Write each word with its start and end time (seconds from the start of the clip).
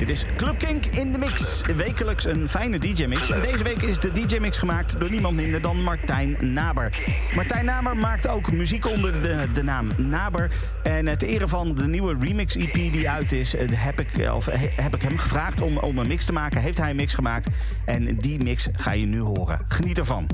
Dit 0.00 0.10
is 0.10 0.24
Club 0.36 0.58
Kink 0.58 0.86
in 0.86 1.12
de 1.12 1.18
mix. 1.18 1.60
Wekelijks 1.76 2.24
een 2.24 2.48
fijne 2.48 2.78
DJ-mix. 2.78 3.26
Deze 3.26 3.62
week 3.62 3.82
is 3.82 3.98
de 3.98 4.12
DJ-mix 4.12 4.58
gemaakt 4.58 5.00
door 5.00 5.10
niemand 5.10 5.36
minder 5.36 5.60
dan 5.60 5.82
Martijn 5.82 6.36
Naber. 6.52 6.98
Martijn 7.34 7.64
Naber 7.64 7.96
maakt 7.96 8.28
ook 8.28 8.52
muziek 8.52 8.86
onder 8.86 9.22
de, 9.22 9.46
de 9.52 9.62
naam 9.62 9.88
Naber. 9.96 10.50
En 10.82 11.18
ter 11.18 11.28
ere 11.28 11.48
van 11.48 11.74
de 11.74 11.86
nieuwe 11.86 12.16
remix-EP 12.20 12.72
die 12.72 13.10
uit 13.10 13.32
is, 13.32 13.54
eh, 13.54 13.68
heb 13.72 14.00
ik, 14.00 14.30
of, 14.32 14.46
he- 14.46 14.82
heb 14.82 14.94
ik 14.94 15.02
hem 15.02 15.18
gevraagd 15.18 15.60
om, 15.60 15.78
om 15.78 15.98
een 15.98 16.06
mix 16.08 16.24
te 16.24 16.32
maken. 16.32 16.60
Heeft 16.60 16.78
hij 16.78 16.90
een 16.90 16.96
mix 16.96 17.14
gemaakt. 17.14 17.46
En 17.84 18.16
die 18.16 18.42
mix 18.44 18.68
ga 18.72 18.92
je 18.92 19.06
nu 19.06 19.20
horen. 19.20 19.64
Geniet 19.68 19.98
ervan. 19.98 20.26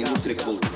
Indústria 0.00 0.34
que 0.34 0.44
valoriza. 0.44 0.73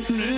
dance. 0.00 0.37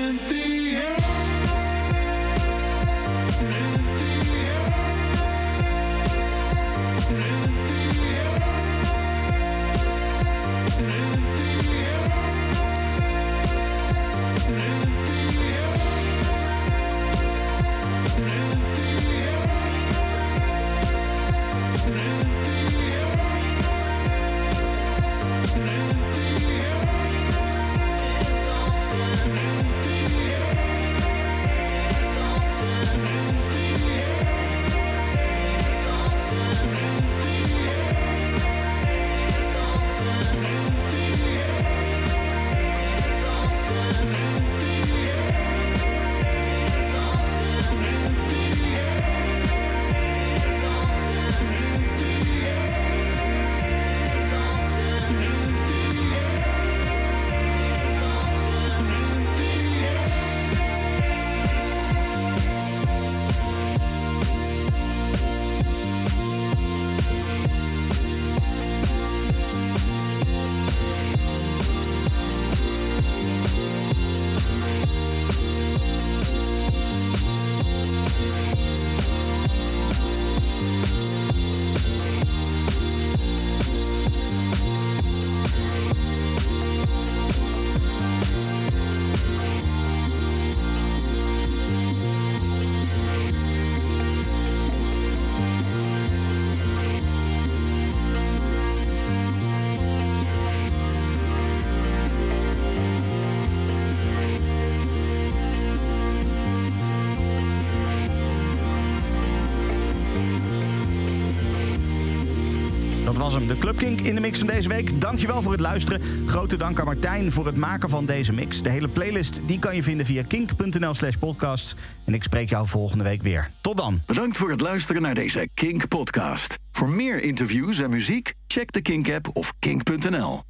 De 113.31 113.59
Club 113.59 113.77
Kink 113.77 114.01
in 114.01 114.15
de 114.15 114.21
mix 114.21 114.39
van 114.39 114.47
deze 114.47 114.69
week. 114.69 115.01
Dankjewel 115.01 115.43
voor 115.43 115.53
het 115.53 115.61
luisteren. 115.61 116.01
Grote 116.27 116.57
dank 116.57 116.79
aan 116.79 116.85
Martijn 116.85 117.33
voor 117.33 117.47
het 117.47 117.57
maken 117.57 117.89
van 117.89 118.07
deze 118.07 118.33
mix. 118.33 118.63
De 118.63 118.71
hele 118.71 118.89
playlist 118.89 119.41
die 119.47 119.59
kan 119.59 119.77
je 119.77 119.83
vinden 119.83 120.07
via 120.07 120.23
kink.nl 120.23 120.95
slash 120.95 121.15
podcast. 121.15 121.75
En 122.05 122.15
ik 122.15 122.23
spreek 122.23 122.49
jou 122.49 122.67
volgende 122.67 123.05
week 123.05 123.23
weer. 123.23 123.51
Tot 123.61 123.77
dan. 123.77 124.01
Bedankt 124.07 124.37
voor 124.37 124.51
het 124.51 124.61
luisteren 124.61 125.03
naar 125.03 125.15
deze 125.15 125.49
Kink 125.55 125.89
podcast. 125.89 126.59
Voor 126.73 126.89
meer 126.89 127.23
interviews 127.23 127.79
en 127.79 127.91
muziek, 127.91 128.35
check 128.47 128.73
de 128.73 128.83
Kink 128.83 129.11
app 129.11 129.29
of 129.33 129.53
kink.nl. 129.59 130.50